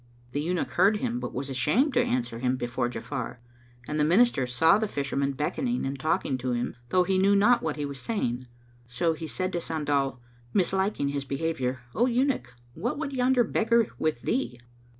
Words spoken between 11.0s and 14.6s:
his behaviour, "O Eunuch, what would yonder beggar with thee?"